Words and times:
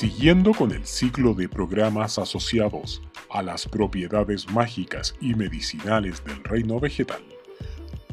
Siguiendo 0.00 0.52
con 0.54 0.72
el 0.72 0.86
ciclo 0.86 1.34
de 1.34 1.46
programas 1.46 2.18
asociados 2.18 3.02
a 3.28 3.42
las 3.42 3.68
propiedades 3.68 4.50
mágicas 4.50 5.14
y 5.20 5.34
medicinales 5.34 6.24
del 6.24 6.42
reino 6.42 6.80
vegetal, 6.80 7.20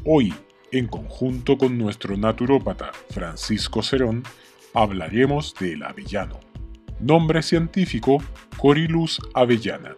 hoy, 0.04 0.34
en 0.70 0.86
conjunto 0.86 1.56
con 1.56 1.78
nuestro 1.78 2.18
naturópata 2.18 2.90
Francisco 3.08 3.82
Cerón, 3.82 4.22
hablaremos 4.74 5.54
del 5.58 5.82
avellano. 5.82 6.38
Nombre 7.00 7.42
científico 7.42 8.18
Corilus 8.58 9.18
avellana. 9.32 9.96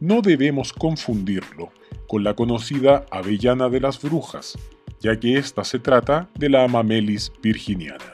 No 0.00 0.20
debemos 0.20 0.70
confundirlo 0.74 1.72
con 2.08 2.24
la 2.24 2.34
conocida 2.34 3.06
avellana 3.10 3.70
de 3.70 3.80
las 3.80 4.02
brujas, 4.02 4.58
ya 5.00 5.18
que 5.18 5.38
ésta 5.38 5.64
se 5.64 5.78
trata 5.78 6.28
de 6.34 6.50
la 6.50 6.64
Amamelis 6.64 7.32
virginiana. 7.42 8.12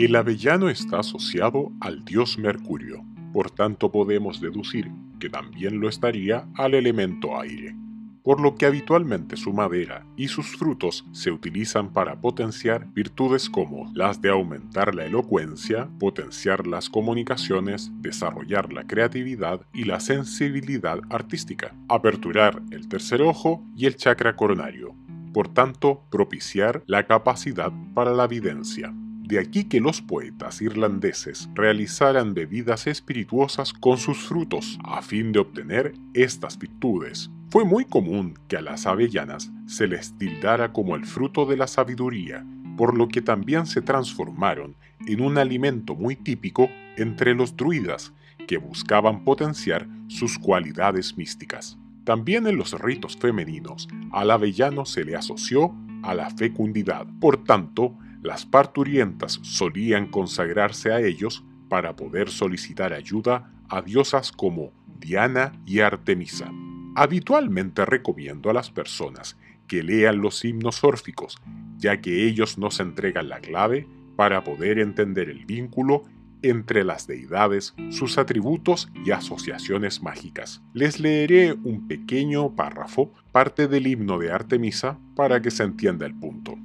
El 0.00 0.16
avellano 0.16 0.70
está 0.70 1.00
asociado 1.00 1.72
al 1.78 2.06
dios 2.06 2.38
Mercurio, 2.38 3.04
por 3.34 3.50
tanto 3.50 3.92
podemos 3.92 4.40
deducir 4.40 4.90
que 5.18 5.28
también 5.28 5.78
lo 5.78 5.90
estaría 5.90 6.48
al 6.54 6.72
elemento 6.72 7.38
aire, 7.38 7.76
por 8.22 8.40
lo 8.40 8.54
que 8.54 8.64
habitualmente 8.64 9.36
su 9.36 9.52
madera 9.52 10.06
y 10.16 10.28
sus 10.28 10.56
frutos 10.56 11.04
se 11.12 11.30
utilizan 11.30 11.92
para 11.92 12.18
potenciar 12.18 12.86
virtudes 12.94 13.50
como 13.50 13.92
las 13.94 14.22
de 14.22 14.30
aumentar 14.30 14.94
la 14.94 15.04
elocuencia, 15.04 15.90
potenciar 15.98 16.66
las 16.66 16.88
comunicaciones, 16.88 17.92
desarrollar 18.00 18.72
la 18.72 18.86
creatividad 18.86 19.60
y 19.74 19.84
la 19.84 20.00
sensibilidad 20.00 21.00
artística, 21.10 21.76
aperturar 21.90 22.62
el 22.70 22.88
tercer 22.88 23.20
ojo 23.20 23.62
y 23.76 23.84
el 23.84 23.96
chakra 23.96 24.34
coronario, 24.34 24.94
por 25.34 25.52
tanto 25.52 26.06
propiciar 26.10 26.84
la 26.86 27.06
capacidad 27.06 27.70
para 27.92 28.14
la 28.14 28.26
videncia. 28.26 28.94
De 29.30 29.38
aquí 29.38 29.62
que 29.62 29.78
los 29.78 30.02
poetas 30.02 30.60
irlandeses 30.60 31.48
realizaran 31.54 32.34
bebidas 32.34 32.88
espirituosas 32.88 33.72
con 33.72 33.96
sus 33.96 34.18
frutos 34.18 34.76
a 34.82 35.02
fin 35.02 35.30
de 35.30 35.38
obtener 35.38 35.94
estas 36.14 36.58
virtudes. 36.58 37.30
Fue 37.48 37.64
muy 37.64 37.84
común 37.84 38.34
que 38.48 38.56
a 38.56 38.60
las 38.60 38.88
avellanas 38.88 39.52
se 39.66 39.86
les 39.86 40.18
tildara 40.18 40.72
como 40.72 40.96
el 40.96 41.04
fruto 41.04 41.46
de 41.46 41.56
la 41.56 41.68
sabiduría, 41.68 42.44
por 42.76 42.98
lo 42.98 43.06
que 43.06 43.22
también 43.22 43.66
se 43.66 43.82
transformaron 43.82 44.74
en 45.06 45.20
un 45.20 45.38
alimento 45.38 45.94
muy 45.94 46.16
típico 46.16 46.68
entre 46.96 47.36
los 47.36 47.56
druidas, 47.56 48.12
que 48.48 48.58
buscaban 48.58 49.22
potenciar 49.22 49.86
sus 50.08 50.40
cualidades 50.40 51.16
místicas. 51.16 51.78
También 52.02 52.48
en 52.48 52.56
los 52.56 52.72
ritos 52.80 53.16
femeninos, 53.16 53.86
al 54.10 54.32
avellano 54.32 54.86
se 54.86 55.04
le 55.04 55.14
asoció 55.14 55.72
a 56.02 56.14
la 56.14 56.30
fecundidad. 56.30 57.06
Por 57.20 57.44
tanto, 57.44 57.96
las 58.22 58.44
parturientas 58.46 59.40
solían 59.42 60.06
consagrarse 60.06 60.92
a 60.92 61.00
ellos 61.00 61.44
para 61.68 61.96
poder 61.96 62.28
solicitar 62.28 62.92
ayuda 62.92 63.52
a 63.68 63.82
diosas 63.82 64.32
como 64.32 64.72
Diana 64.98 65.52
y 65.64 65.80
Artemisa. 65.80 66.52
Habitualmente 66.96 67.86
recomiendo 67.86 68.50
a 68.50 68.52
las 68.52 68.70
personas 68.70 69.38
que 69.66 69.82
lean 69.82 70.20
los 70.20 70.44
himnos 70.44 70.82
órficos, 70.84 71.38
ya 71.78 72.00
que 72.00 72.26
ellos 72.26 72.58
nos 72.58 72.80
entregan 72.80 73.28
la 73.28 73.40
clave 73.40 73.86
para 74.16 74.42
poder 74.42 74.78
entender 74.78 75.30
el 75.30 75.46
vínculo 75.46 76.02
entre 76.42 76.84
las 76.84 77.06
deidades, 77.06 77.74
sus 77.90 78.18
atributos 78.18 78.90
y 79.04 79.12
asociaciones 79.12 80.02
mágicas. 80.02 80.62
Les 80.74 80.98
leeré 80.98 81.52
un 81.52 81.86
pequeño 81.86 82.54
párrafo, 82.54 83.12
parte 83.32 83.68
del 83.68 83.86
himno 83.86 84.18
de 84.18 84.32
Artemisa, 84.32 84.98
para 85.14 85.40
que 85.40 85.50
se 85.50 85.62
entienda 85.62 86.06
el 86.06 86.14
punto. 86.14 86.58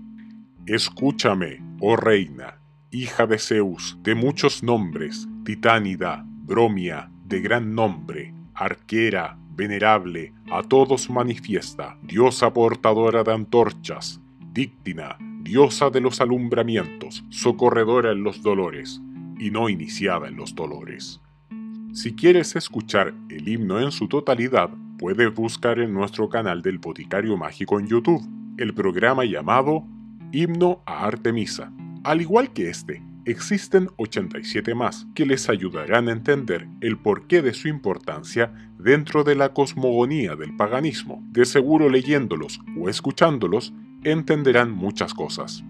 Escúchame, 0.68 1.62
oh 1.80 1.96
reina, 1.96 2.60
hija 2.90 3.28
de 3.28 3.38
Zeus, 3.38 4.00
de 4.02 4.16
muchos 4.16 4.64
nombres, 4.64 5.28
titánida, 5.44 6.26
bromia, 6.26 7.12
de 7.24 7.40
gran 7.40 7.76
nombre, 7.76 8.34
arquera, 8.56 9.38
venerable, 9.52 10.34
a 10.52 10.64
todos 10.64 11.08
manifiesta, 11.12 12.00
diosa 12.02 12.52
portadora 12.52 13.24
de 13.24 13.34
antorchas, 13.34 14.20
díctina, 14.54 15.18
diosa 15.44 15.92
de 15.92 16.02
los 16.02 16.20
alumbramientos, 16.20 17.24
socorredora 17.30 18.12
en 18.12 18.24
los 18.24 18.42
dolores, 18.42 19.00
y 19.38 19.52
no 19.52 19.70
iniciada 19.70 20.28
en 20.30 20.36
los 20.36 20.56
dolores. 20.56 21.22
Si 21.94 22.16
quieres 22.16 22.56
escuchar 22.56 23.14
el 23.30 23.48
himno 23.48 23.80
en 23.80 23.92
su 23.92 24.08
totalidad, 24.08 24.72
puedes 24.98 25.32
buscar 25.32 25.78
en 25.78 25.94
nuestro 25.94 26.28
canal 26.28 26.64
del 26.64 26.80
Boticario 26.80 27.38
Mágico 27.38 27.80
en 27.80 27.86
YouTube 27.86 28.28
el 28.58 28.74
programa 28.74 29.26
llamado 29.26 29.86
Himno 30.36 30.84
a 30.86 31.06
Artemisa. 31.06 31.72
Al 32.04 32.20
igual 32.20 32.52
que 32.52 32.70
este, 32.70 33.02
existen 33.24 33.88
87 33.96 34.76
más 34.76 35.08
que 35.16 35.26
les 35.26 35.48
ayudarán 35.48 36.10
a 36.10 36.12
entender 36.12 36.68
el 36.82 36.98
porqué 36.98 37.42
de 37.42 37.54
su 37.54 37.70
importancia 37.70 38.52
dentro 38.78 39.24
de 39.24 39.36
la 39.36 39.54
cosmogonía 39.54 40.36
del 40.36 40.54
paganismo. 40.58 41.24
De 41.32 41.46
seguro 41.46 41.88
leyéndolos 41.88 42.60
o 42.78 42.90
escuchándolos 42.90 43.74
entenderán 44.04 44.72
muchas 44.72 45.14
cosas. 45.14 45.64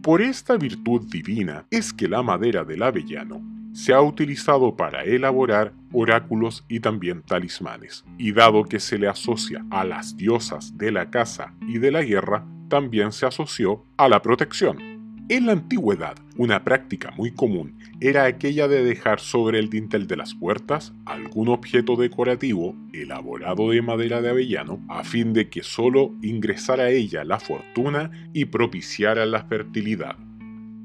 Por 0.00 0.22
esta 0.22 0.56
virtud 0.56 1.08
divina 1.10 1.66
es 1.72 1.92
que 1.92 2.06
la 2.06 2.22
madera 2.22 2.62
del 2.62 2.84
avellano 2.84 3.42
se 3.72 3.92
ha 3.94 4.00
utilizado 4.00 4.76
para 4.76 5.02
elaborar 5.02 5.72
oráculos 5.94 6.64
y 6.68 6.80
también 6.80 7.22
talismanes, 7.22 8.04
y 8.18 8.32
dado 8.32 8.64
que 8.64 8.80
se 8.80 8.98
le 8.98 9.08
asocia 9.08 9.64
a 9.70 9.84
las 9.84 10.16
diosas 10.16 10.76
de 10.76 10.92
la 10.92 11.10
caza 11.10 11.54
y 11.66 11.78
de 11.78 11.90
la 11.90 12.02
guerra, 12.02 12.44
también 12.68 13.12
se 13.12 13.26
asoció 13.26 13.84
a 13.96 14.08
la 14.08 14.20
protección. 14.20 14.94
En 15.30 15.46
la 15.46 15.52
antigüedad, 15.52 16.16
una 16.36 16.64
práctica 16.64 17.10
muy 17.12 17.30
común 17.30 17.78
era 17.98 18.24
aquella 18.24 18.68
de 18.68 18.84
dejar 18.84 19.20
sobre 19.20 19.58
el 19.58 19.70
dintel 19.70 20.06
de 20.06 20.16
las 20.16 20.34
puertas 20.34 20.92
algún 21.06 21.48
objeto 21.48 21.96
decorativo 21.96 22.76
elaborado 22.92 23.70
de 23.70 23.80
madera 23.80 24.20
de 24.20 24.28
avellano 24.28 24.84
a 24.86 25.02
fin 25.02 25.32
de 25.32 25.48
que 25.48 25.62
solo 25.62 26.12
ingresara 26.20 26.84
a 26.84 26.90
ella 26.90 27.24
la 27.24 27.40
fortuna 27.40 28.10
y 28.34 28.44
propiciara 28.44 29.24
la 29.24 29.44
fertilidad. 29.44 30.16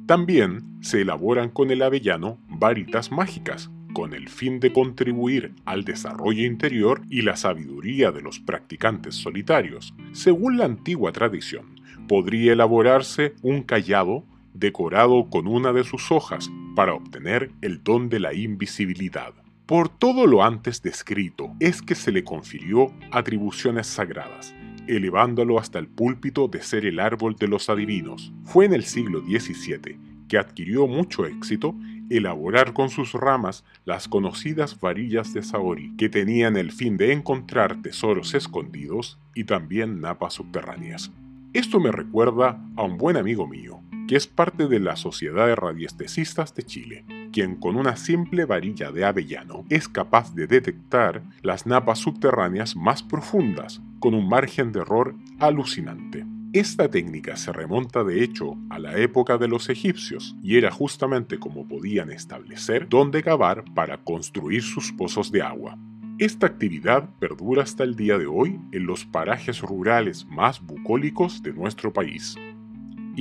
También 0.06 0.64
se 0.80 1.02
elaboran 1.02 1.50
con 1.50 1.70
el 1.70 1.82
avellano 1.82 2.40
varitas 2.48 3.12
mágicas, 3.12 3.70
con 3.94 4.14
el 4.14 4.30
fin 4.30 4.60
de 4.60 4.72
contribuir 4.72 5.54
al 5.66 5.84
desarrollo 5.84 6.46
interior 6.46 7.02
y 7.10 7.22
la 7.22 7.36
sabiduría 7.36 8.12
de 8.12 8.22
los 8.22 8.40
practicantes 8.40 9.16
solitarios. 9.16 9.94
Según 10.12 10.58
la 10.58 10.66
antigua 10.66 11.12
tradición, 11.12 11.80
podría 12.08 12.54
elaborarse 12.54 13.34
un 13.42 13.64
callado 13.64 14.26
decorado 14.54 15.30
con 15.30 15.48
una 15.48 15.74
de 15.74 15.84
sus 15.84 16.12
hojas 16.12 16.50
para 16.76 16.94
obtener 16.94 17.52
el 17.62 17.84
don 17.84 18.10
de 18.10 18.20
la 18.20 18.34
invisibilidad. 18.34 19.34
Por 19.66 19.90
todo 19.90 20.26
lo 20.26 20.44
antes 20.44 20.82
descrito 20.82 21.56
es 21.60 21.82
que 21.82 21.94
se 21.94 22.12
le 22.12 22.24
confirió 22.24 22.92
atribuciones 23.12 23.86
sagradas, 23.86 24.56
elevándolo 24.88 25.60
hasta 25.60 25.78
el 25.78 25.88
púlpito 25.88 26.48
de 26.48 26.64
ser 26.64 26.86
el 26.86 27.00
árbol 27.00 27.36
de 27.36 27.48
los 27.48 27.70
adivinos. 27.70 28.34
Fue 28.46 28.66
en 28.66 28.74
el 28.74 28.84
siglo 28.84 29.22
XVII 29.22 30.00
que 30.28 30.38
adquirió 30.38 30.88
mucho 30.88 31.26
éxito 31.26 31.76
elaborar 32.10 32.74
con 32.74 32.90
sus 32.90 33.14
ramas 33.14 33.64
las 33.86 34.08
conocidas 34.08 34.80
varillas 34.80 35.34
de 35.34 35.44
Saori, 35.44 35.96
que 35.98 36.10
tenían 36.10 36.58
el 36.58 36.72
fin 36.72 36.98
de 36.98 37.14
encontrar 37.14 37.82
tesoros 37.82 38.34
escondidos 38.34 39.20
y 39.36 39.44
también 39.46 40.02
napas 40.02 40.34
subterráneas. 40.34 41.12
Esto 41.54 41.80
me 41.80 41.92
recuerda 41.92 42.62
a 42.76 42.84
un 42.84 42.98
buen 42.98 43.18
amigo 43.18 43.48
mío, 43.48 43.82
que 44.08 44.16
es 44.16 44.28
parte 44.28 44.68
de 44.68 44.80
la 44.80 44.96
Sociedad 44.96 45.48
de 45.48 45.56
Radiestesistas 45.56 46.56
de 46.56 46.64
Chile, 46.64 47.06
quien 47.32 47.56
con 47.56 47.76
una 47.76 47.96
simple 47.96 48.46
varilla 48.46 48.92
de 48.92 49.06
avellano 49.06 49.66
es 49.70 49.88
capaz 49.88 50.34
de 50.34 50.48
detectar 50.48 51.24
las 51.42 51.66
napas 51.66 52.00
subterráneas 52.00 52.76
más 52.76 53.04
profundas, 53.04 53.82
con 54.00 54.14
un 54.14 54.28
margen 54.28 54.72
de 54.72 54.82
error 54.82 55.16
alucinante. 55.40 56.26
Esta 56.52 56.90
técnica 56.90 57.36
se 57.36 57.54
remonta 57.54 58.04
de 58.04 58.24
hecho 58.24 58.58
a 58.72 58.80
la 58.80 58.98
época 58.98 59.38
de 59.38 59.48
los 59.48 59.70
egipcios 59.70 60.36
y 60.42 60.58
era 60.58 60.72
justamente 60.72 61.38
como 61.38 61.68
podían 61.68 62.10
establecer 62.10 62.90
dónde 62.90 63.22
cavar 63.22 63.64
para 63.76 64.04
construir 64.04 64.64
sus 64.64 64.92
pozos 64.92 65.32
de 65.32 65.44
agua. 65.44 65.78
Esta 66.18 66.48
actividad 66.48 67.08
perdura 67.20 67.62
hasta 67.62 67.84
el 67.84 67.96
día 67.96 68.18
de 68.18 68.26
hoy 68.26 68.60
en 68.72 68.88
los 68.88 69.06
parajes 69.06 69.62
rurales 69.62 70.26
más 70.26 70.60
bucólicos 70.60 71.44
de 71.44 71.54
nuestro 71.54 71.94
país. 71.94 72.36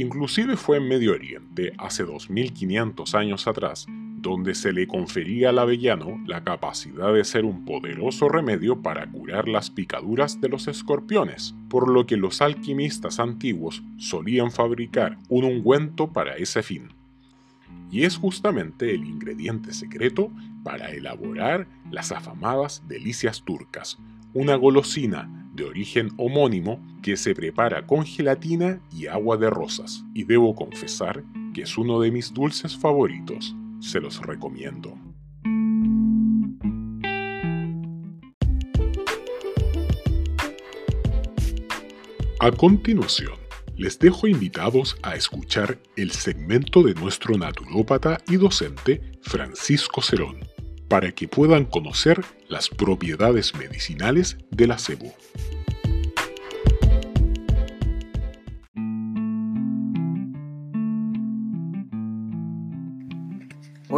Inclusive 0.00 0.56
fue 0.56 0.76
en 0.76 0.86
Medio 0.86 1.10
Oriente, 1.10 1.72
hace 1.76 2.04
2500 2.04 3.16
años 3.16 3.48
atrás, 3.48 3.84
donde 3.88 4.54
se 4.54 4.72
le 4.72 4.86
confería 4.86 5.48
al 5.48 5.58
avellano 5.58 6.22
la 6.24 6.44
capacidad 6.44 7.12
de 7.12 7.24
ser 7.24 7.44
un 7.44 7.64
poderoso 7.64 8.28
remedio 8.28 8.80
para 8.80 9.10
curar 9.10 9.48
las 9.48 9.70
picaduras 9.70 10.40
de 10.40 10.50
los 10.50 10.68
escorpiones, 10.68 11.56
por 11.68 11.90
lo 11.90 12.06
que 12.06 12.16
los 12.16 12.40
alquimistas 12.42 13.18
antiguos 13.18 13.82
solían 13.96 14.52
fabricar 14.52 15.18
un 15.28 15.42
ungüento 15.42 16.12
para 16.12 16.36
ese 16.36 16.62
fin. 16.62 16.90
Y 17.90 18.04
es 18.04 18.18
justamente 18.18 18.94
el 18.94 19.04
ingrediente 19.04 19.72
secreto 19.72 20.30
para 20.62 20.92
elaborar 20.92 21.66
las 21.90 22.12
afamadas 22.12 22.84
delicias 22.86 23.42
turcas, 23.42 23.98
una 24.32 24.54
golosina 24.54 25.37
de 25.58 25.64
origen 25.64 26.10
homónimo 26.16 26.80
que 27.02 27.16
se 27.16 27.34
prepara 27.34 27.86
con 27.86 28.06
gelatina 28.06 28.80
y 28.96 29.08
agua 29.08 29.36
de 29.36 29.50
rosas, 29.50 30.04
y 30.14 30.24
debo 30.24 30.54
confesar 30.54 31.24
que 31.52 31.62
es 31.62 31.76
uno 31.76 32.00
de 32.00 32.10
mis 32.10 32.32
dulces 32.32 32.76
favoritos. 32.76 33.54
Se 33.80 34.00
los 34.00 34.20
recomiendo. 34.22 34.96
A 42.40 42.52
continuación, 42.52 43.34
les 43.76 43.98
dejo 43.98 44.28
invitados 44.28 44.96
a 45.02 45.16
escuchar 45.16 45.80
el 45.96 46.12
segmento 46.12 46.84
de 46.84 46.94
nuestro 46.94 47.36
naturópata 47.36 48.22
y 48.28 48.36
docente 48.36 49.02
Francisco 49.22 50.02
Cerón, 50.02 50.38
para 50.88 51.10
que 51.12 51.26
puedan 51.26 51.64
conocer 51.64 52.24
las 52.48 52.68
propiedades 52.68 53.54
medicinales 53.56 54.38
del 54.50 54.70
acebo. 54.70 55.12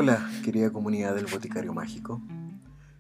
Hola, 0.02 0.31
querida 0.43 0.73
comunidad 0.73 1.14
del 1.14 1.26
Boticario 1.26 1.75
Mágico. 1.75 2.23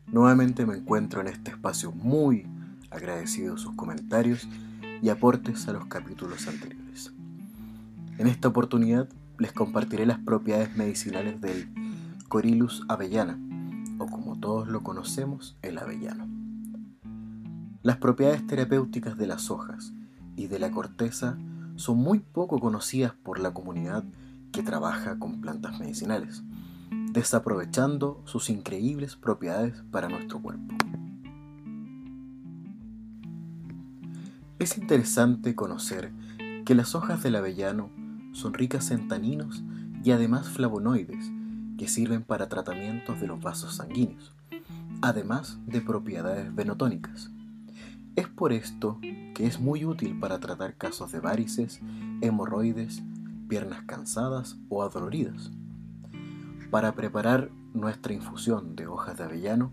Nuevamente 0.08 0.66
me 0.66 0.76
encuentro 0.76 1.22
en 1.22 1.28
este 1.28 1.50
espacio 1.50 1.92
muy 1.92 2.46
agradecido 2.90 3.56
sus 3.56 3.74
comentarios 3.74 4.46
y 5.00 5.08
aportes 5.08 5.66
a 5.66 5.72
los 5.72 5.86
capítulos 5.86 6.46
anteriores. 6.46 7.14
En 8.18 8.26
esta 8.26 8.48
oportunidad 8.48 9.08
les 9.38 9.50
compartiré 9.50 10.04
las 10.04 10.18
propiedades 10.18 10.76
medicinales 10.76 11.40
del 11.40 11.70
Corylus 12.28 12.84
avellana, 12.86 13.40
o 13.98 14.04
como 14.04 14.38
todos 14.38 14.68
lo 14.68 14.82
conocemos, 14.82 15.56
el 15.62 15.78
avellano. 15.78 16.28
Las 17.82 17.96
propiedades 17.96 18.46
terapéuticas 18.46 19.16
de 19.16 19.26
las 19.26 19.50
hojas 19.50 19.94
y 20.36 20.48
de 20.48 20.58
la 20.58 20.70
corteza 20.70 21.38
son 21.76 21.96
muy 21.96 22.18
poco 22.18 22.60
conocidas 22.60 23.14
por 23.14 23.38
la 23.38 23.54
comunidad 23.54 24.04
que 24.52 24.62
trabaja 24.62 25.18
con 25.18 25.40
plantas 25.40 25.80
medicinales, 25.80 26.42
desaprovechando 27.12 28.22
sus 28.24 28.50
increíbles 28.50 29.16
propiedades 29.16 29.82
para 29.90 30.08
nuestro 30.08 30.40
cuerpo. 30.40 30.74
Es 34.58 34.76
interesante 34.78 35.54
conocer 35.54 36.12
que 36.64 36.74
las 36.74 36.94
hojas 36.94 37.22
del 37.22 37.36
avellano 37.36 37.90
son 38.32 38.54
ricas 38.54 38.90
en 38.90 39.08
taninos 39.08 39.64
y 40.04 40.12
además 40.12 40.48
flavonoides 40.48 41.32
que 41.78 41.88
sirven 41.88 42.22
para 42.22 42.48
tratamientos 42.48 43.20
de 43.20 43.26
los 43.26 43.40
vasos 43.40 43.76
sanguíneos, 43.76 44.34
además 45.00 45.58
de 45.66 45.80
propiedades 45.80 46.54
venotónicas. 46.54 47.30
Es 48.16 48.28
por 48.28 48.52
esto 48.52 48.98
que 49.34 49.46
es 49.46 49.58
muy 49.58 49.84
útil 49.84 50.18
para 50.20 50.38
tratar 50.38 50.76
casos 50.76 51.10
de 51.10 51.20
varices, 51.20 51.80
hemorroides, 52.20 53.02
piernas 53.48 53.82
cansadas 53.86 54.58
o 54.68 54.82
adoloridas. 54.82 55.50
Para 56.70 56.94
preparar 56.94 57.50
nuestra 57.74 58.12
infusión 58.12 58.76
de 58.76 58.86
hojas 58.86 59.18
de 59.18 59.24
avellano, 59.24 59.72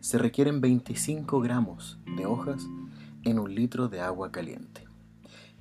se 0.00 0.16
requieren 0.16 0.62
25 0.62 1.40
gramos 1.40 1.98
de 2.16 2.24
hojas 2.24 2.66
en 3.22 3.38
un 3.38 3.54
litro 3.54 3.88
de 3.88 4.00
agua 4.00 4.32
caliente. 4.32 4.84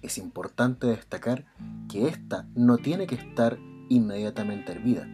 Es 0.02 0.18
importante 0.18 0.88
destacar 0.88 1.46
que 1.90 2.08
esta 2.08 2.48
no 2.56 2.78
tiene 2.78 3.06
que 3.06 3.16
estar 3.16 3.60
inmediatamente 3.90 4.72
hervida, 4.72 5.12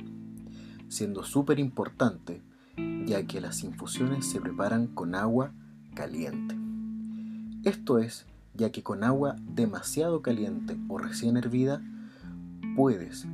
siendo 0.90 1.24
súper 1.24 1.60
importante 1.60 2.44
ya 3.08 3.26
que 3.26 3.42
las 3.42 3.64
infusiones 3.64 4.30
se 4.30 4.40
preparan 4.40 4.86
con 4.86 5.16
agua 5.16 5.52
caliente. 5.96 6.56
Esto 7.64 7.98
es, 7.98 8.28
ya 8.54 8.72
que 8.72 8.84
con 8.84 9.04
agua 9.04 9.36
demasiado 9.42 10.22
caliente 10.22 10.78
o 10.88 11.00
recién 11.00 11.36
hervida 11.36 11.82
puedes 12.76 13.26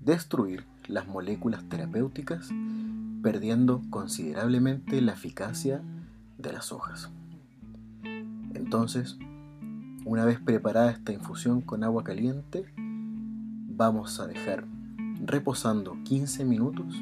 destruir 0.00 0.69
las 0.86 1.06
moléculas 1.08 1.64
terapéuticas 1.68 2.50
perdiendo 3.22 3.82
considerablemente 3.90 5.00
la 5.00 5.12
eficacia 5.12 5.82
de 6.38 6.52
las 6.52 6.72
hojas. 6.72 7.10
Entonces, 8.54 9.18
una 10.04 10.24
vez 10.24 10.40
preparada 10.40 10.90
esta 10.90 11.12
infusión 11.12 11.60
con 11.60 11.84
agua 11.84 12.04
caliente, 12.04 12.64
vamos 12.76 14.20
a 14.20 14.26
dejar 14.26 14.64
reposando 15.24 15.96
15 16.04 16.44
minutos, 16.44 16.94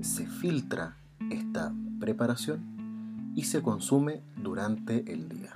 se 0.00 0.26
filtra 0.26 0.96
esta 1.30 1.72
preparación 1.98 3.32
y 3.34 3.44
se 3.44 3.62
consume 3.62 4.22
durante 4.36 5.12
el 5.12 5.28
día. 5.28 5.52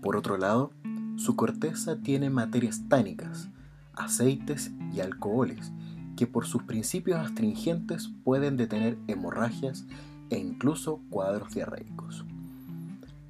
Por 0.00 0.16
otro 0.16 0.38
lado, 0.38 0.72
su 1.16 1.36
corteza 1.36 1.96
tiene 1.96 2.30
materias 2.30 2.82
tánicas, 2.88 3.48
aceites 3.94 4.72
y 4.92 5.00
alcoholes 5.00 5.72
que 6.16 6.26
por 6.26 6.46
sus 6.46 6.62
principios 6.62 7.18
astringentes 7.18 8.10
pueden 8.24 8.56
detener 8.56 8.98
hemorragias 9.08 9.84
e 10.30 10.38
incluso 10.38 11.00
cuadros 11.10 11.54
diarreicos. 11.54 12.24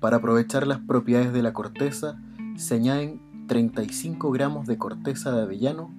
Para 0.01 0.19
aprovechar 0.19 0.67
las 0.67 0.81
propiedades 0.81 1.33
de 1.33 1.43
la 1.43 1.53
corteza, 1.53 2.21
se 2.57 2.75
añaden 2.75 3.21
35 3.47 4.31
gramos 4.31 4.67
de 4.67 4.79
corteza 4.79 5.33
de 5.33 5.43
avellano 5.43 5.91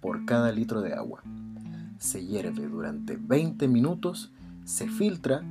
por 0.00 0.24
cada 0.24 0.52
litro 0.52 0.80
de 0.80 0.94
agua. 0.94 1.22
Se 1.98 2.26
hierve 2.26 2.66
durante 2.66 3.16
20 3.16 3.68
minutos, 3.68 4.32
se 4.64 4.88
filtra 4.88 5.42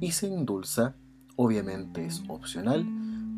y 0.00 0.12
se 0.12 0.26
endulza. 0.26 0.94
Obviamente 1.36 2.04
es 2.04 2.22
opcional 2.28 2.86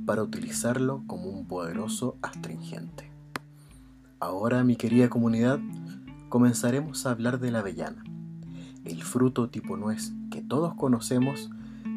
para 0.06 0.22
utilizarlo 0.22 1.02
como 1.06 1.28
un 1.28 1.46
poderoso 1.46 2.16
astringente. 2.22 3.10
Ahora, 4.20 4.64
mi 4.64 4.76
querida 4.76 5.10
comunidad, 5.10 5.58
comenzaremos 6.34 7.06
a 7.06 7.12
hablar 7.12 7.38
de 7.38 7.52
la 7.52 7.60
avellana, 7.60 8.02
el 8.84 9.04
fruto 9.04 9.50
tipo 9.50 9.76
nuez 9.76 10.12
que 10.32 10.42
todos 10.42 10.74
conocemos 10.74 11.48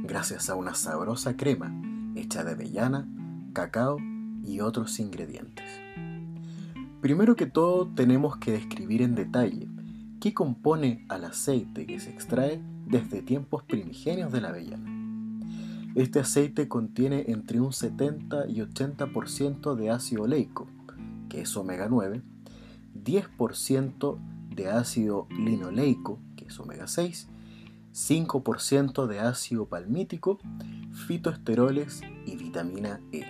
gracias 0.03 0.51
a 0.51 0.55
una 0.55 0.75
sabrosa 0.75 1.35
crema 1.35 1.73
hecha 2.15 2.43
de 2.43 2.51
avellana, 2.51 3.07
cacao 3.53 3.97
y 4.43 4.59
otros 4.59 4.99
ingredientes. 4.99 5.65
Primero 7.01 7.35
que 7.35 7.47
todo 7.47 7.87
tenemos 7.87 8.37
que 8.37 8.51
describir 8.51 9.01
en 9.01 9.15
detalle 9.15 9.69
qué 10.19 10.35
compone 10.35 11.03
al 11.09 11.25
aceite 11.25 11.87
que 11.87 11.99
se 11.99 12.11
extrae 12.11 12.61
desde 12.85 13.23
tiempos 13.23 13.63
primigenios 13.63 14.31
de 14.31 14.41
la 14.41 14.49
avellana. 14.49 14.87
Este 15.95 16.19
aceite 16.19 16.67
contiene 16.67 17.25
entre 17.29 17.59
un 17.59 17.73
70 17.73 18.45
y 18.49 18.57
80% 18.57 19.73
de 19.73 19.89
ácido 19.89 20.21
oleico, 20.21 20.67
que 21.27 21.41
es 21.41 21.57
omega 21.57 21.87
9, 21.89 22.21
10% 23.03 24.19
de 24.55 24.69
ácido 24.69 25.27
linoleico, 25.29 26.19
que 26.35 26.45
es 26.45 26.59
omega 26.59 26.87
6, 26.87 27.27
5% 27.93 29.07
de 29.07 29.19
ácido 29.19 29.67
palmítico, 29.67 30.39
fitoesteroles 31.07 32.01
y 32.25 32.35
vitamina 32.35 33.01
E. 33.11 33.25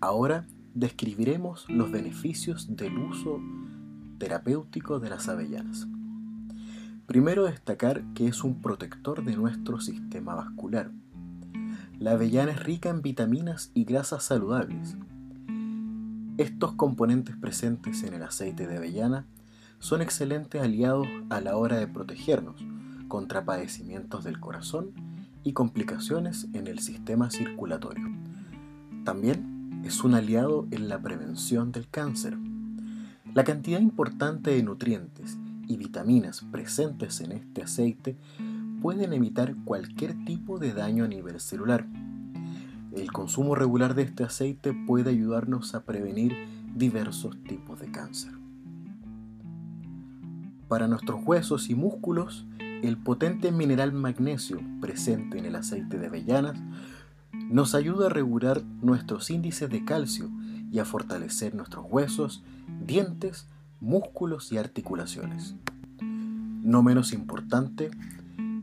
Ahora 0.00 0.46
describiremos 0.74 1.68
los 1.68 1.90
beneficios 1.90 2.76
del 2.76 2.96
uso 2.98 3.40
terapéutico 4.18 4.98
de 4.98 5.10
las 5.10 5.28
avellanas. 5.28 5.86
Primero 7.06 7.44
destacar 7.44 8.04
que 8.14 8.28
es 8.28 8.44
un 8.44 8.60
protector 8.60 9.24
de 9.24 9.36
nuestro 9.36 9.80
sistema 9.80 10.34
vascular. 10.34 10.92
La 11.98 12.12
avellana 12.12 12.52
es 12.52 12.62
rica 12.62 12.88
en 12.88 13.02
vitaminas 13.02 13.72
y 13.74 13.84
grasas 13.84 14.22
saludables. 14.22 14.96
Estos 16.40 16.72
componentes 16.72 17.36
presentes 17.36 18.02
en 18.02 18.14
el 18.14 18.22
aceite 18.22 18.66
de 18.66 18.78
avellana 18.78 19.26
son 19.78 20.00
excelentes 20.00 20.62
aliados 20.62 21.06
a 21.28 21.42
la 21.42 21.54
hora 21.58 21.76
de 21.76 21.86
protegernos 21.86 22.64
contra 23.08 23.44
padecimientos 23.44 24.24
del 24.24 24.40
corazón 24.40 24.92
y 25.44 25.52
complicaciones 25.52 26.48
en 26.54 26.66
el 26.66 26.78
sistema 26.78 27.30
circulatorio. 27.30 28.08
También 29.04 29.82
es 29.84 30.02
un 30.02 30.14
aliado 30.14 30.66
en 30.70 30.88
la 30.88 31.02
prevención 31.02 31.72
del 31.72 31.90
cáncer. 31.90 32.38
La 33.34 33.44
cantidad 33.44 33.80
importante 33.80 34.52
de 34.52 34.62
nutrientes 34.62 35.36
y 35.68 35.76
vitaminas 35.76 36.40
presentes 36.50 37.20
en 37.20 37.32
este 37.32 37.64
aceite 37.64 38.16
pueden 38.80 39.12
evitar 39.12 39.56
cualquier 39.66 40.24
tipo 40.24 40.58
de 40.58 40.72
daño 40.72 41.04
a 41.04 41.08
nivel 41.08 41.38
celular. 41.38 41.86
El 42.92 43.12
consumo 43.12 43.54
regular 43.54 43.94
de 43.94 44.02
este 44.02 44.24
aceite 44.24 44.74
puede 44.86 45.10
ayudarnos 45.10 45.74
a 45.74 45.84
prevenir 45.84 46.34
diversos 46.74 47.36
tipos 47.44 47.78
de 47.80 47.90
cáncer. 47.90 48.32
Para 50.66 50.88
nuestros 50.88 51.20
huesos 51.24 51.70
y 51.70 51.74
músculos, 51.74 52.46
el 52.82 52.96
potente 52.96 53.52
mineral 53.52 53.92
magnesio 53.92 54.60
presente 54.80 55.38
en 55.38 55.46
el 55.46 55.56
aceite 55.56 55.98
de 55.98 56.06
avellanas 56.06 56.60
nos 57.32 57.74
ayuda 57.74 58.06
a 58.06 58.10
regular 58.10 58.62
nuestros 58.80 59.30
índices 59.30 59.68
de 59.68 59.84
calcio 59.84 60.30
y 60.70 60.78
a 60.78 60.84
fortalecer 60.84 61.54
nuestros 61.54 61.84
huesos, 61.88 62.42
dientes, 62.86 63.48
músculos 63.80 64.52
y 64.52 64.58
articulaciones. 64.58 65.54
No 66.00 66.82
menos 66.82 67.12
importante, 67.12 67.90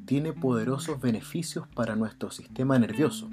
tiene 0.06 0.32
poderosos 0.32 1.02
beneficios 1.02 1.68
para 1.68 1.96
nuestro 1.96 2.32
sistema 2.32 2.80
nervioso. 2.80 3.30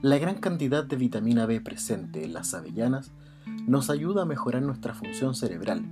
La 0.00 0.16
gran 0.18 0.36
cantidad 0.36 0.84
de 0.84 0.94
vitamina 0.94 1.44
B 1.44 1.60
presente 1.60 2.24
en 2.24 2.32
las 2.32 2.54
avellanas 2.54 3.10
nos 3.66 3.90
ayuda 3.90 4.22
a 4.22 4.26
mejorar 4.26 4.62
nuestra 4.62 4.94
función 4.94 5.34
cerebral 5.34 5.84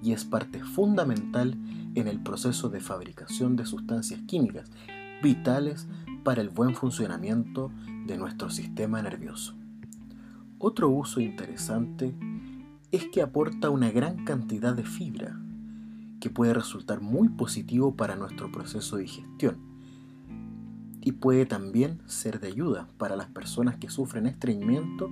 y 0.00 0.12
es 0.12 0.24
parte 0.24 0.62
fundamental 0.62 1.58
en 1.96 2.06
el 2.06 2.22
proceso 2.22 2.68
de 2.68 2.78
fabricación 2.78 3.56
de 3.56 3.66
sustancias 3.66 4.20
químicas 4.28 4.70
vitales 5.20 5.88
para 6.22 6.42
el 6.42 6.50
buen 6.50 6.76
funcionamiento 6.76 7.72
de 8.06 8.16
nuestro 8.16 8.50
sistema 8.50 9.02
nervioso. 9.02 9.56
Otro 10.60 10.88
uso 10.88 11.20
interesante 11.20 12.14
es 12.92 13.06
que 13.06 13.20
aporta 13.20 13.68
una 13.68 13.90
gran 13.90 14.24
cantidad 14.24 14.76
de 14.76 14.84
fibra, 14.84 15.40
que 16.20 16.30
puede 16.30 16.54
resultar 16.54 17.00
muy 17.00 17.28
positivo 17.28 17.96
para 17.96 18.14
nuestro 18.14 18.52
proceso 18.52 18.96
de 18.96 19.02
digestión 19.02 19.69
y 21.02 21.12
puede 21.12 21.46
también 21.46 22.00
ser 22.06 22.40
de 22.40 22.48
ayuda 22.48 22.88
para 22.98 23.16
las 23.16 23.28
personas 23.28 23.76
que 23.76 23.90
sufren 23.90 24.26
estreñimiento 24.26 25.08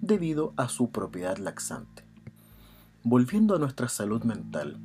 debido 0.00 0.52
a 0.56 0.68
su 0.68 0.90
propiedad 0.90 1.38
laxante. 1.38 2.04
Volviendo 3.04 3.54
a 3.54 3.58
nuestra 3.58 3.88
salud 3.88 4.24
mental, 4.24 4.78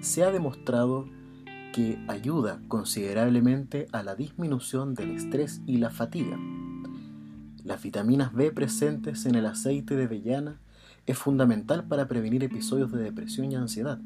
se 0.00 0.24
ha 0.24 0.30
demostrado 0.30 1.08
que 1.72 1.98
ayuda 2.08 2.60
considerablemente 2.68 3.88
a 3.92 4.02
la 4.02 4.14
disminución 4.14 4.94
del 4.94 5.12
estrés 5.12 5.60
y 5.66 5.78
la 5.78 5.90
fatiga. 5.90 6.38
Las 7.64 7.82
vitaminas 7.82 8.32
B 8.32 8.52
presentes 8.52 9.26
en 9.26 9.34
el 9.34 9.46
aceite 9.46 9.96
de 9.96 10.04
avellana 10.04 10.60
es 11.06 11.18
fundamental 11.18 11.84
para 11.84 12.06
prevenir 12.06 12.44
episodios 12.44 12.92
de 12.92 13.02
depresión 13.02 13.50
y 13.50 13.56
ansiedad. 13.56 13.98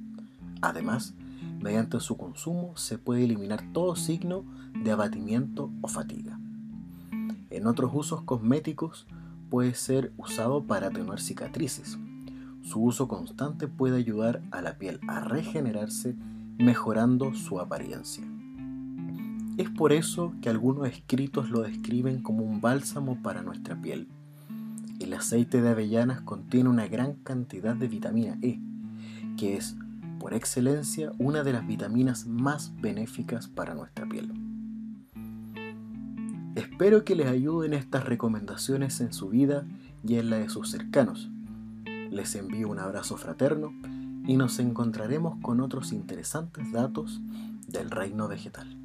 Además, 0.61 1.15
mediante 1.61 2.01
su 2.01 2.17
consumo 2.17 2.77
se 2.77 2.99
puede 2.99 3.25
eliminar 3.25 3.63
todo 3.73 3.97
signo 3.97 4.45
de 4.83 4.91
abatimiento 4.91 5.71
o 5.81 5.89
fatiga. 5.89 6.39
En 7.51 7.67
otros 7.67 7.91
usos 7.95 8.23
cosméticos 8.23 9.07
puede 9.51 9.75
ser 9.75 10.13
usado 10.17 10.65
para 10.65 10.89
atenuar 10.89 11.21
cicatrices. 11.21 11.99
Su 12.63 12.83
uso 12.83 13.09
constante 13.09 13.67
puede 13.69 13.97
ayudar 13.97 14.43
a 14.51 14.61
la 14.61 14.77
piel 14.79 15.01
a 15.09 15.21
regenerarse 15.21 16.17
mejorando 16.59 17.35
su 17.35 17.61
apariencia. 17.61 18.25
Es 19.57 19.71
por 19.71 19.93
eso 19.93 20.35
que 20.41 20.49
algunos 20.49 20.87
escritos 20.89 21.51
lo 21.51 21.63
describen 21.63 22.23
como 22.23 22.45
un 22.45 22.61
bálsamo 22.61 23.23
para 23.23 23.43
nuestra 23.43 23.81
piel. 23.81 24.09
El 25.01 25.15
aceite 25.15 25.63
de 25.63 25.71
avellanas 25.71 26.21
contiene 26.21 26.69
una 26.69 26.87
gran 26.87 27.15
cantidad 27.15 27.75
de 27.75 27.89
vitamina 27.89 28.39
E, 28.43 28.61
que 29.37 29.57
es, 29.57 29.77
por 30.19 30.35
excelencia, 30.35 31.13
una 31.19 31.43
de 31.43 31.53
las 31.53 31.67
vitaminas 31.67 32.27
más 32.27 32.73
benéficas 32.81 33.49
para 33.49 33.75
nuestra 33.75 34.07
piel. 34.07 34.33
Espero 36.55 37.05
que 37.05 37.15
les 37.15 37.29
ayuden 37.29 37.73
estas 37.73 38.05
recomendaciones 38.05 39.01
en 39.01 39.13
su 39.13 39.29
vida 39.29 39.65
y 40.05 40.17
en 40.17 40.31
la 40.31 40.39
de 40.39 40.49
sus 40.49 40.71
cercanos. 40.71 41.31
Les 42.11 42.35
envío 42.35 42.69
un 42.69 42.79
abrazo 42.79 43.17
fraterno 43.17 43.73
y 44.27 44.37
nos 44.37 44.59
encontraremos 44.59 45.39
con 45.41 45.61
otros 45.61 45.93
interesantes 45.93 46.73
datos 46.73 47.21
del 47.69 47.91
reino 47.91 48.29
vegetal. 48.29 48.77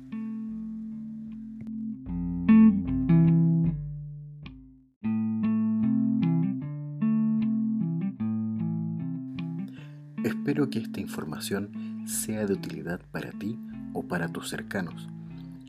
Que 10.70 10.80
esta 10.80 11.02
información 11.02 12.04
sea 12.08 12.46
de 12.46 12.54
utilidad 12.54 13.02
para 13.12 13.32
ti 13.32 13.60
o 13.92 14.08
para 14.08 14.30
tus 14.30 14.50
cercanos. 14.50 15.10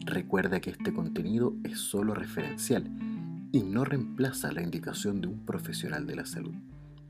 Recuerda 0.07 0.61
que 0.61 0.71
este 0.71 0.95
contenido 0.95 1.57
es 1.65 1.81
solo 1.81 2.15
referencial 2.15 2.89
y 3.51 3.65
no 3.65 3.85
reemplaza 3.85 4.53
la 4.53 4.63
indicación 4.63 5.21
de 5.21 5.27
un 5.27 5.45
profesional 5.45 6.07
de 6.07 6.15
la 6.15 6.27
salud. 6.27 6.55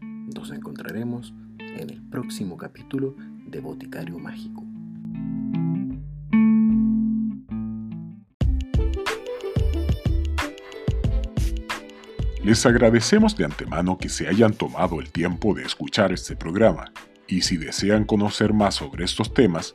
Nos 0.01 0.51
encontraremos 0.51 1.35
en 1.59 1.91
el 1.91 2.01
próximo 2.03 2.57
capítulo 2.57 3.17
de 3.47 3.61
Boticario 3.61 4.19
Mágico. 4.19 4.65
Les 12.43 12.65
agradecemos 12.65 13.37
de 13.37 13.45
antemano 13.45 13.99
que 13.99 14.09
se 14.09 14.27
hayan 14.27 14.55
tomado 14.55 15.01
el 15.01 15.11
tiempo 15.11 15.55
de 15.55 15.65
escuchar 15.65 16.13
este 16.13 16.35
programa 16.35 16.91
y 17.29 17.43
si 17.43 17.57
desean 17.57 18.05
conocer 18.05 18.53
más 18.53 18.75
sobre 18.77 19.05
estos 19.05 19.35
temas, 19.35 19.75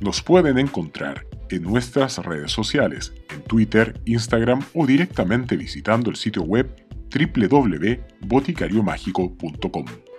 nos 0.00 0.22
pueden 0.22 0.58
encontrar 0.58 1.26
en 1.50 1.62
nuestras 1.62 2.18
redes 2.18 2.52
sociales, 2.52 3.12
en 3.34 3.42
Twitter, 3.42 4.00
Instagram 4.04 4.62
o 4.74 4.86
directamente 4.86 5.56
visitando 5.56 6.10
el 6.10 6.16
sitio 6.16 6.42
web 6.42 6.86
www.boticariomágico.com. 7.12 10.09